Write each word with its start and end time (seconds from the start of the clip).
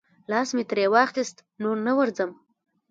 لاس 0.31 0.49
مې 0.55 0.63
ترې 0.69 0.85
واخیست، 0.93 1.37
نور 1.61 1.77
نه 1.87 1.93
ورځم. 1.99 2.31